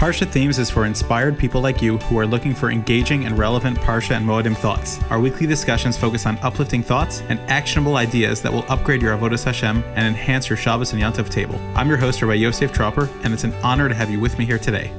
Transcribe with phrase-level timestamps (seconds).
[0.00, 3.76] Parsha Themes is for inspired people like you who are looking for engaging and relevant
[3.80, 4.98] Parsha and Moedim thoughts.
[5.10, 9.44] Our weekly discussions focus on uplifting thoughts and actionable ideas that will upgrade your Avodas
[9.44, 11.60] Hashem and enhance your Shabbos and Yontif table.
[11.74, 14.46] I'm your host, Rabbi Yosef Tropper, and it's an honor to have you with me
[14.46, 14.90] here today.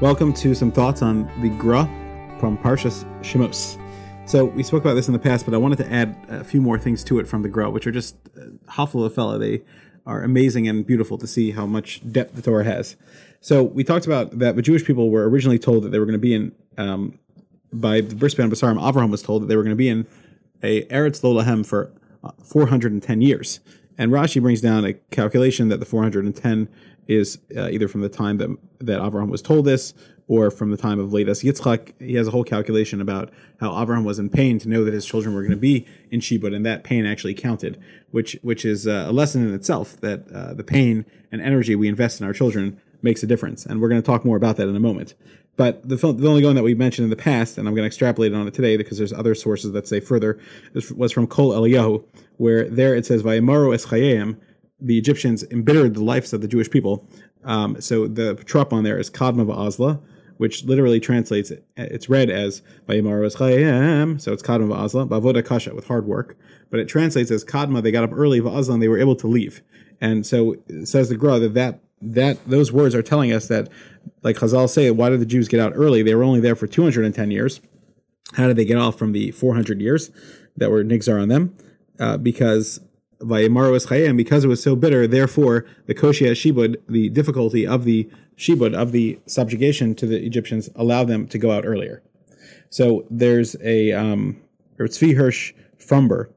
[0.00, 1.84] Welcome to some thoughts on the Gra
[2.40, 3.78] from Parshas Shemos.
[4.26, 6.62] So we spoke about this in the past, but I wanted to add a few
[6.62, 9.38] more things to it from the Gra, which are just uh, a fella.
[9.38, 9.64] They
[10.06, 12.96] are amazing and beautiful to see how much depth the Torah has.
[13.46, 16.14] So we talked about that the Jewish people were originally told that they were going
[16.14, 17.16] to be in, um,
[17.72, 20.04] by the Bris Bein Habesarim, Avraham was told that they were going to be in
[20.64, 21.92] a Eretz Lo Lahem for
[22.24, 23.60] uh, 410 years.
[23.96, 26.68] And Rashi brings down a calculation that the 410
[27.06, 29.94] is uh, either from the time that, that Avraham was told this
[30.26, 31.92] or from the time of Ladas Yitzchak.
[32.00, 35.06] He has a whole calculation about how Avraham was in pain to know that his
[35.06, 38.88] children were going to be in Shibud, and that pain actually counted, which which is
[38.88, 42.32] uh, a lesson in itself that uh, the pain and energy we invest in our
[42.32, 43.66] children makes a difference.
[43.66, 45.14] And we're going to talk more about that in a moment.
[45.56, 47.86] But the, the only one that we mentioned in the past, and I'm going to
[47.86, 50.38] extrapolate on it today because there's other sources that say further,
[50.94, 52.04] was from Kol Eliyahu,
[52.36, 53.86] where there it says, Vayamaru es
[54.78, 57.08] the Egyptians embittered the lives of the Jewish people.
[57.44, 60.02] Um, so the trop on there is Kadma Va'azla,
[60.36, 63.34] which literally translates, it's read as Vayamaru es
[64.22, 66.36] so it's Kadma Va'azla, Bavoda Kasha, with hard work.
[66.68, 69.26] But it translates as Kadma, they got up early, Va'azla, and they were able to
[69.26, 69.62] leave.
[70.02, 73.68] And so says the Gra that that that those words are telling us that,
[74.22, 76.02] like Chazal say, why did the Jews get out early?
[76.02, 77.60] They were only there for 210 years.
[78.34, 80.10] How did they get off from the 400 years
[80.56, 81.54] that were nigzar on them?
[81.98, 82.80] Uh, because
[83.20, 88.74] Chayim, because it was so bitter, therefore the Koshia Shibud, the difficulty of the Shibud,
[88.74, 92.02] of the subjugation to the Egyptians, allowed them to go out earlier.
[92.68, 94.40] So there's a, um,
[94.78, 96.28] Tzvi Hirsch Fromber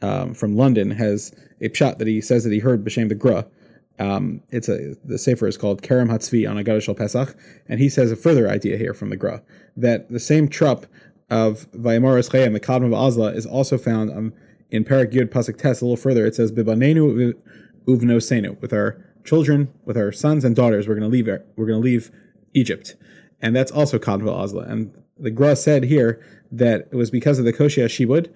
[0.00, 3.46] um, from London has a shot that he says that he heard B'Shem the Gra,
[3.98, 7.36] um, it's a the sefer is called Kerem Hatzvi on Agada Shal Pesach,
[7.68, 9.42] and he says a further idea here from the Gra
[9.76, 10.86] that the same trup
[11.30, 14.32] of Vayamar Eschayim, the Kadma of Azla, is also found um,
[14.70, 16.26] in Parak Yud Pasuk Tes a little further.
[16.26, 17.34] It says Bibanenu
[17.86, 21.80] Uvnosenu with our children, with our sons and daughters, we're going to leave we're going
[21.80, 22.10] to leave
[22.54, 22.96] Egypt,
[23.40, 24.62] and that's also Kadma Azla.
[24.64, 28.32] And the Gra said here that it was because of the Koshia Shibud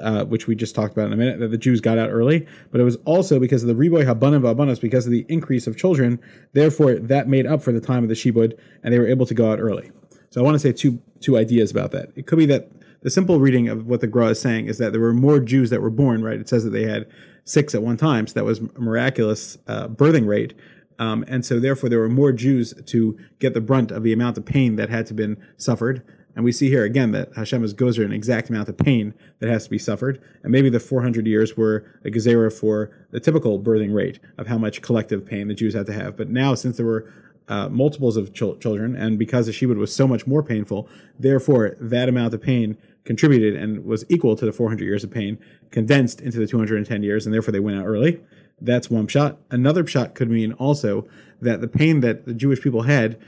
[0.00, 2.46] uh, which we just talked about in a minute, that the Jews got out early,
[2.70, 5.76] but it was also because of the Riboy Habanim Vabanas, because of the increase of
[5.76, 6.20] children.
[6.52, 9.34] Therefore, that made up for the time of the Shibud, and they were able to
[9.34, 9.90] go out early.
[10.30, 12.10] So I want to say two two ideas about that.
[12.16, 12.70] It could be that
[13.02, 15.70] the simple reading of what the Gra is saying is that there were more Jews
[15.70, 16.22] that were born.
[16.22, 16.40] Right?
[16.40, 17.06] It says that they had
[17.44, 20.54] six at one time, so that was miraculous uh, birthing rate.
[21.00, 24.36] Um, and so therefore there were more Jews to get the brunt of the amount
[24.38, 26.04] of pain that had to been suffered.
[26.36, 29.48] And we see here again that Hashem is gozer an exact amount of pain that
[29.48, 30.22] has to be suffered.
[30.42, 34.58] And maybe the 400 years were a gezerah for the typical birthing rate of how
[34.58, 36.16] much collective pain the Jews had to have.
[36.16, 37.10] But now, since there were
[37.48, 41.76] uh, multiples of ch- children, and because the Shibud was so much more painful, therefore
[41.80, 45.38] that amount of pain contributed and was equal to the 400 years of pain,
[45.70, 48.20] condensed into the 210 years, and therefore they went out early.
[48.60, 49.38] That's one shot.
[49.50, 51.06] Another shot could mean also
[51.40, 53.18] that the pain that the Jewish people had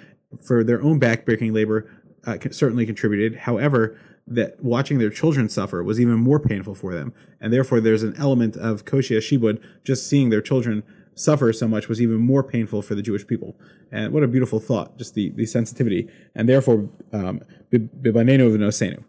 [0.45, 1.91] for their own backbreaking labor
[2.27, 3.41] uh, certainly contributed.
[3.41, 8.05] However, that watching their children suffer was even more painful for them, and therefore there's
[8.05, 9.61] an element of koshia shibud.
[9.85, 10.85] Just seeing their children
[11.15, 13.57] suffer so much was even more painful for the Jewish people.
[13.91, 16.09] And what a beautiful thought, just the, the sensitivity.
[16.35, 17.41] And therefore, um,
[17.73, 19.05] bibanenu v'nosenu.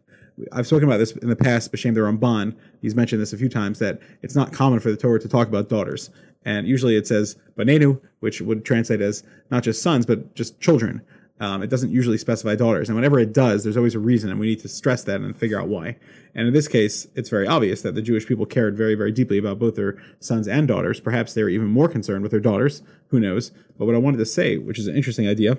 [0.51, 3.49] I've spoken about this in the past, B'Shem the Ramban, he's mentioned this a few
[3.49, 6.09] times, that it's not common for the Torah to talk about daughters.
[6.45, 11.01] And usually it says banenu, which would translate as not just sons, but just children.
[11.39, 14.39] Um, it doesn't usually specify daughters, and whenever it does, there's always a reason, and
[14.39, 15.97] we need to stress that and figure out why.
[16.35, 19.37] And in this case, it's very obvious that the Jewish people cared very, very deeply
[19.37, 20.99] about both their sons and daughters.
[20.99, 22.81] Perhaps they were even more concerned with their daughters.
[23.07, 23.51] Who knows?
[23.77, 25.57] But what I wanted to say, which is an interesting idea,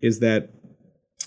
[0.00, 0.48] is that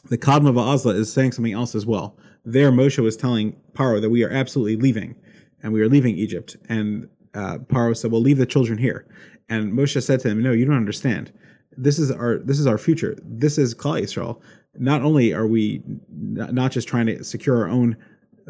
[0.06, 2.18] the Kadma Va'azla is saying something else as well.
[2.46, 5.16] There, Moshe was telling Paro that we are absolutely leaving,
[5.62, 6.58] and we are leaving Egypt.
[6.68, 9.08] And uh, Paro said, "Well, leave the children here."
[9.50, 11.32] And Moshe said to him, "No, you don't understand
[11.78, 13.18] this is our this is our future.
[13.24, 14.42] This is Klal Yisrael.
[14.76, 17.98] Not only are we not just trying to secure our own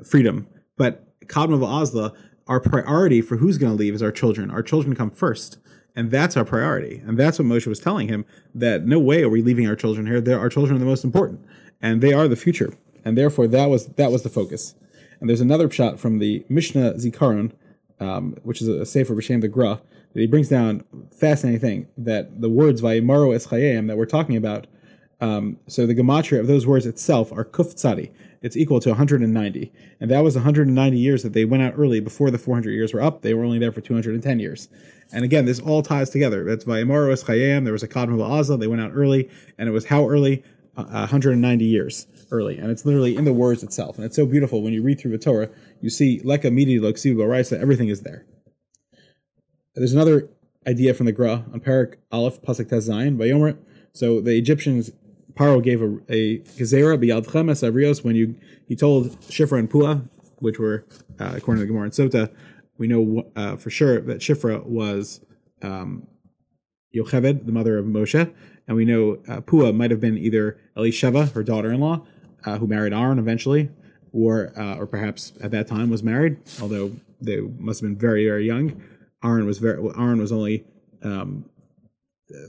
[0.05, 0.47] freedom,
[0.77, 2.13] but Kadma Azla,
[2.47, 4.49] our priority for who's going to leave is our children.
[4.49, 5.57] Our children come first.
[5.95, 7.01] And that's our priority.
[7.05, 8.25] And that's what Moshe was telling him
[8.55, 10.19] that no way are we leaving our children here.
[10.19, 11.45] They're, our children are the most important.
[11.81, 12.73] And they are the future.
[13.05, 14.75] And therefore that was that was the focus.
[15.19, 17.51] And there's another shot from the Mishnah Zikaron,
[17.99, 19.81] um, which is a sefer b'shem the Gra,
[20.13, 20.83] that he brings down
[21.15, 24.67] fascinating thing that the words Vayimaro es that we're talking about.
[25.21, 28.11] Um, so the gematria of those words itself are kuf tzadi,
[28.43, 29.71] it's equal to 190.
[30.01, 33.01] And that was 190 years that they went out early before the 400 years were
[33.01, 33.21] up.
[33.21, 34.67] They were only there for 210 years.
[35.13, 36.43] And again, this all ties together.
[36.43, 37.63] That's Vayamaros Chayam.
[37.63, 38.57] There was a Kadma Azla.
[38.57, 39.29] They went out early.
[39.57, 40.43] And it was how early?
[40.75, 42.57] Uh, 190 years early.
[42.57, 43.95] And it's literally in the words itself.
[43.95, 45.49] And it's so beautiful when you read through the Torah,
[45.81, 48.25] you see Leka Midi Loksibu Raisa, everything is there.
[49.75, 50.29] There's another
[50.67, 53.57] idea from the Gra on Parak Aleph Pasuk Tez Zayin, Vayomer.
[53.93, 54.91] So the Egyptians
[55.35, 58.35] Paro gave a, a gezerah biyadchem es when you
[58.67, 60.07] he told Shifra and Pua,
[60.39, 60.85] which were
[61.19, 62.33] uh, according to the Gemara and Sota,
[62.77, 65.21] we know uh, for sure that Shifra was
[65.61, 66.07] um,
[66.95, 68.33] Yocheved, the mother of Moshe,
[68.67, 72.05] and we know uh, Pua might have been either Elisheva, her daughter-in-law,
[72.45, 73.69] uh, who married Aaron eventually,
[74.11, 78.25] or uh, or perhaps at that time was married, although they must have been very
[78.25, 78.81] very young.
[79.23, 80.65] Aaron was very Aaron was only
[81.03, 81.49] um,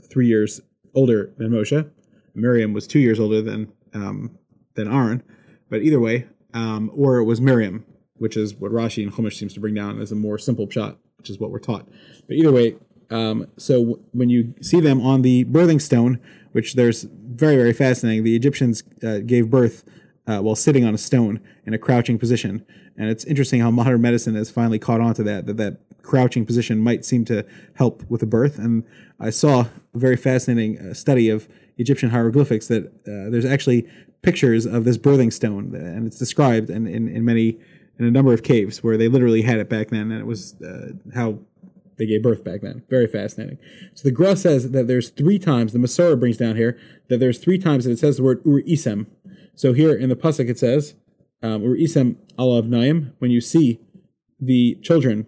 [0.09, 0.61] three years
[0.93, 1.89] older than Moshe.
[2.35, 4.37] Miriam was two years older than um,
[4.75, 5.23] than Aaron,
[5.69, 7.85] but either way, um, or it was Miriam,
[8.17, 10.97] which is what Rashi and Chumash seems to bring down as a more simple shot,
[11.17, 11.87] which is what we're taught.
[12.27, 12.75] But either way,
[13.09, 16.19] um, so w- when you see them on the birthing stone,
[16.51, 19.83] which there's very very fascinating, the Egyptians uh, gave birth
[20.27, 22.65] uh, while sitting on a stone in a crouching position,
[22.97, 26.45] and it's interesting how modern medicine has finally caught on to that that that crouching
[26.45, 27.43] position might seem to
[27.73, 28.59] help with a birth.
[28.59, 28.83] And
[29.19, 33.87] I saw a very fascinating uh, study of Egyptian hieroglyphics that uh, there's actually
[34.21, 37.59] pictures of this birthing stone, and it's described in, in, in, many
[37.99, 40.59] in a number of caves where they literally had it back then, and it was
[40.61, 41.39] uh, how
[41.97, 42.83] they gave birth back then.
[42.89, 43.57] Very fascinating.
[43.93, 46.77] So the Gra says that there's three times the Masorah brings down here
[47.07, 49.07] that there's three times that it says the word Ur Isem.
[49.55, 50.95] So here in the pasuk it says
[51.41, 53.79] um, Ur Isem Alav Naim when you see
[54.39, 55.27] the children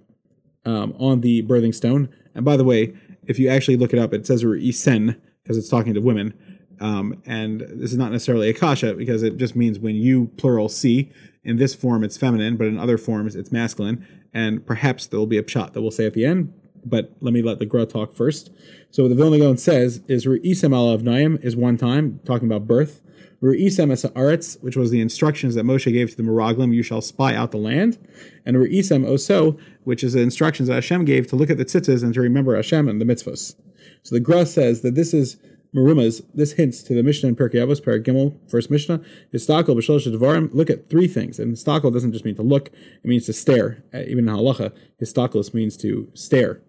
[0.66, 2.10] um, on the birthing stone.
[2.36, 2.94] And by the way,
[3.26, 6.34] if you actually look it up, it says Ur Isen because it's talking to women.
[6.82, 11.10] Um, and this is not necessarily akasha because it just means when you plural see
[11.44, 14.06] in this form it's feminine, but in other forms it's masculine.
[14.34, 16.54] And perhaps there will be a shot that we'll say at the end.
[16.86, 18.52] But let me let the Gra talk first.
[18.92, 22.68] So what the Vilna Gaon says is Re'isem of Naim is one time talking about
[22.68, 23.02] birth.
[23.42, 27.02] Re'isem es aretz, which was the instructions that Moshe gave to the Meraglim, you shall
[27.02, 27.98] spy out the land.
[28.46, 32.04] And Re'isem oso, which is the instructions that Hashem gave to look at the tzitzis
[32.04, 33.56] and to remember Hashem and the mitzvos.
[34.04, 35.38] So the Gra says that this is
[35.76, 39.02] Marumas, this hints to the Mishnah in Pirkei Avos, Gimel, first Mishnah.
[39.34, 40.50] Histakel b'shlosh devarim.
[40.54, 43.84] Look at three things, and histakel doesn't just mean to look; it means to stare.
[43.94, 46.62] Uh, even in halacha, histakelos means to stare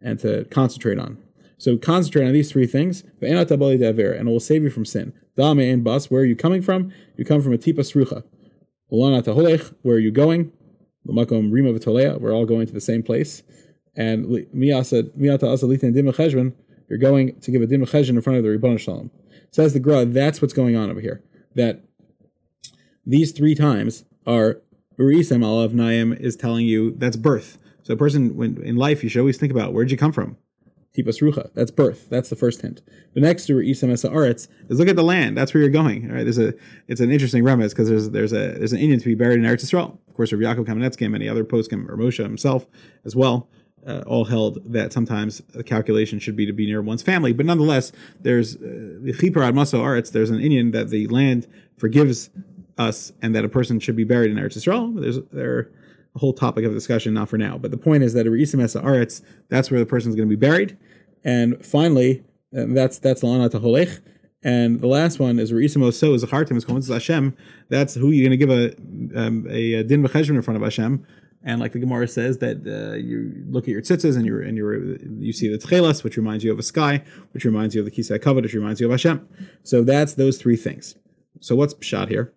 [0.00, 1.18] and to concentrate on.
[1.58, 5.12] So concentrate on these three things, and it will save you from sin.
[5.36, 6.92] Dame and bas, where are you coming from?
[7.16, 8.24] You come from a tipas rucha.
[8.88, 10.52] Where are you going?
[11.04, 13.42] We're all going to the same place.
[13.94, 16.54] And miyata asalitin dimacheshvan
[16.92, 19.10] you're going to give a din cheshbon in front of the Ribbon Shalom.
[19.50, 21.22] Says the Gra, that's what's going on over here.
[21.54, 21.82] That
[23.06, 24.60] these three times are
[24.98, 27.56] Urisem Alav Naim is telling you that's birth.
[27.82, 30.36] So a person when in life you should always think about where'd you come from?
[30.94, 31.50] Tipas Rucha.
[31.54, 32.10] That's birth.
[32.10, 32.82] That's the first hint.
[33.14, 35.34] The next to Isam Aretz is look at the land.
[35.34, 36.10] That's where you're going.
[36.10, 36.24] All right.
[36.24, 36.52] There's a
[36.88, 39.46] it's an interesting remez because there's there's a there's an inyan to be buried in
[39.46, 39.96] Eretz Yisrael.
[40.08, 42.66] Of course, Rav Yaakov Kamenetsky and many other poskim or Moshe himself
[43.06, 43.48] as well
[43.86, 47.32] uh, all held that sometimes the calculation should be to be near one's family.
[47.32, 51.46] But nonetheless, there's the uh, ad Maso Aretz, there's an inyan that the land
[51.76, 52.30] forgives
[52.78, 55.00] us and that a person should be buried in Eretz Yisrael.
[55.00, 55.70] There's there
[56.14, 57.58] a whole topic of discussion, not for now.
[57.58, 60.40] But the point is that Reisim Esa Aretz, that's where the person's going to be
[60.40, 60.76] buried.
[61.24, 62.22] And finally,
[62.52, 64.00] and that's that's Lana Taholech.
[64.44, 67.36] And the last one is Reisim Oso is a Achartim is Hashem.
[67.68, 71.06] That's who you're going to give a um, a, din in front of Hashem
[71.44, 74.56] and like the Gemara says that uh, you look at your tzitzis and you and
[74.56, 77.84] you you see the tchelas, which reminds you of a sky, which reminds you of
[77.84, 79.28] the kisei kavod, which reminds you of Hashem.
[79.62, 80.94] So that's those three things.
[81.40, 82.32] So what's shot here?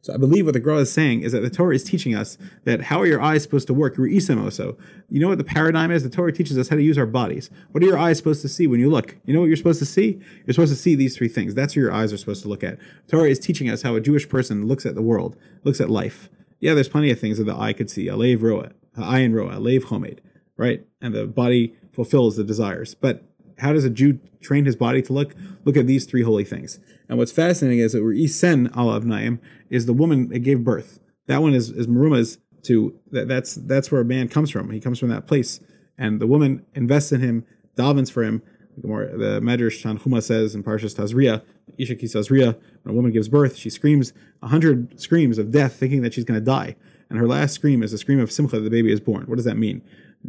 [0.00, 2.38] So I believe what the Gemara is saying is that the Torah is teaching us
[2.62, 3.98] that how are your eyes supposed to work?
[3.98, 4.78] Also,
[5.10, 6.04] you know what the paradigm is?
[6.04, 7.50] The Torah teaches us how to use our bodies.
[7.72, 9.16] What are your eyes supposed to see when you look?
[9.24, 10.20] You know what you're supposed to see?
[10.46, 11.56] You're supposed to see these three things.
[11.56, 12.78] That's what your eyes are supposed to look at.
[13.06, 15.90] The Torah is teaching us how a Jewish person looks at the world, looks at
[15.90, 16.28] life
[16.66, 18.06] yeah, there's plenty of things that the eye could see.
[18.06, 20.18] Alev roa, ayin roa, alev chomed,
[20.56, 20.84] right?
[21.00, 22.96] And the body fulfills the desires.
[22.96, 23.22] But
[23.58, 25.36] how does a Jew train his body to look?
[25.64, 26.80] Look at these three holy things.
[27.08, 30.98] And what's fascinating is that where Isen Alav Naim is the woman that gave birth.
[31.28, 34.68] That one is, is Maruma's to that, that's that's where a man comes from.
[34.70, 35.60] He comes from that place.
[35.96, 37.46] And the woman invests in him,
[37.76, 38.42] davens for him,
[38.76, 41.42] the, Medrash Tanchuma says in Parshas Tazria,
[41.78, 46.02] Isha Kisazria, when a woman gives birth, she screams a hundred screams of death, thinking
[46.02, 46.76] that she's going to die.
[47.08, 49.24] And her last scream is a scream of simcha, that the baby is born.
[49.26, 49.82] What does that mean?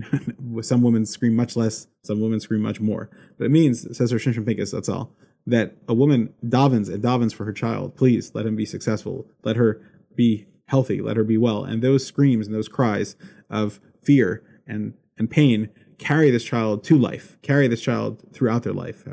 [0.61, 3.09] some women scream much less, some women scream much more.
[3.37, 5.11] But it means, says her Shimshon Pinkus, that's all,
[5.45, 7.95] that a woman davens and davens for her child.
[7.95, 9.27] Please let him be successful.
[9.43, 9.81] Let her
[10.15, 11.63] be healthy, let her be well.
[11.63, 13.15] And those screams and those cries
[13.49, 18.73] of fear and, and pain carry this child to life, carry this child throughout their
[18.73, 19.05] life,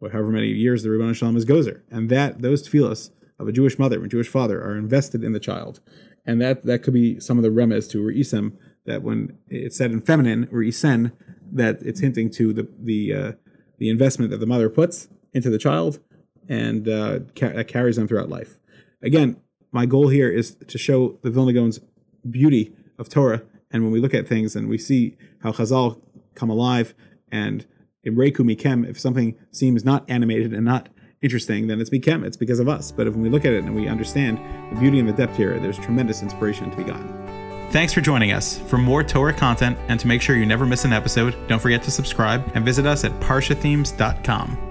[0.00, 1.82] however many years the Ribbon Shalom is gozer.
[1.90, 5.40] And that those tefillos of a Jewish mother and Jewish father are invested in the
[5.40, 5.80] child.
[6.26, 9.90] And that that could be some of the remes to Re'isem, that when it's said
[9.90, 11.12] in feminine, Re'isen,
[11.52, 13.32] that it's hinting to the the uh,
[13.78, 16.00] the investment that the mother puts into the child
[16.48, 18.58] and uh, ca- carries them throughout life.
[19.02, 21.80] Again, my goal here is to show the Vilna Gaon's
[22.28, 23.42] beauty of Torah.
[23.70, 26.00] And when we look at things and we see how Chazal
[26.38, 26.94] come alive
[27.30, 27.66] and
[28.04, 30.88] in Reku Mikem, if something seems not animated and not
[31.20, 32.24] interesting, then it's Mikem.
[32.24, 32.92] It's because of us.
[32.92, 34.38] But if we look at it and we understand
[34.72, 37.08] the beauty and the depth here, there's tremendous inspiration to be gotten.
[37.70, 38.58] Thanks for joining us.
[38.58, 41.82] For more Torah content and to make sure you never miss an episode, don't forget
[41.82, 44.67] to subscribe and visit us at parshathemes.com.